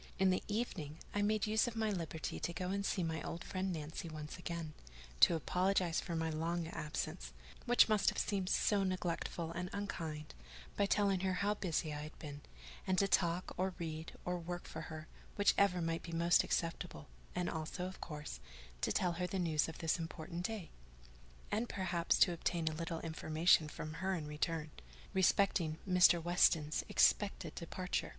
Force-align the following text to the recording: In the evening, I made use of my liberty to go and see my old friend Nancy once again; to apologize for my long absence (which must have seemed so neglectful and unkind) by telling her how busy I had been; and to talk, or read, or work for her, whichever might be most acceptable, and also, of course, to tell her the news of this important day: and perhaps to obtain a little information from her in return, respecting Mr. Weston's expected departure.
In 0.17 0.31
the 0.31 0.41
evening, 0.47 0.97
I 1.13 1.21
made 1.21 1.45
use 1.45 1.67
of 1.67 1.75
my 1.75 1.91
liberty 1.91 2.39
to 2.39 2.53
go 2.53 2.71
and 2.71 2.83
see 2.83 3.03
my 3.03 3.21
old 3.21 3.43
friend 3.43 3.71
Nancy 3.71 4.09
once 4.09 4.35
again; 4.39 4.73
to 5.19 5.35
apologize 5.35 6.01
for 6.01 6.15
my 6.15 6.31
long 6.31 6.67
absence 6.69 7.33
(which 7.67 7.87
must 7.87 8.09
have 8.09 8.17
seemed 8.17 8.49
so 8.49 8.81
neglectful 8.83 9.51
and 9.51 9.69
unkind) 9.71 10.33
by 10.75 10.87
telling 10.87 11.19
her 11.19 11.33
how 11.33 11.53
busy 11.53 11.93
I 11.93 12.01
had 12.01 12.17
been; 12.17 12.41
and 12.87 12.97
to 12.97 13.07
talk, 13.07 13.53
or 13.57 13.75
read, 13.77 14.13
or 14.25 14.39
work 14.39 14.65
for 14.67 14.81
her, 14.89 15.07
whichever 15.37 15.83
might 15.83 16.01
be 16.01 16.13
most 16.13 16.43
acceptable, 16.43 17.07
and 17.35 17.47
also, 17.47 17.85
of 17.85 18.01
course, 18.01 18.39
to 18.81 18.91
tell 18.91 19.11
her 19.11 19.27
the 19.27 19.37
news 19.37 19.69
of 19.69 19.77
this 19.77 19.99
important 19.99 20.47
day: 20.47 20.71
and 21.51 21.69
perhaps 21.69 22.17
to 22.21 22.33
obtain 22.33 22.67
a 22.67 22.73
little 22.73 23.01
information 23.01 23.69
from 23.69 23.93
her 24.01 24.15
in 24.15 24.25
return, 24.25 24.71
respecting 25.13 25.77
Mr. 25.87 26.19
Weston's 26.19 26.83
expected 26.89 27.53
departure. 27.53 28.09